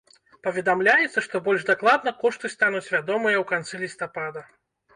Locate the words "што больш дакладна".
1.25-2.15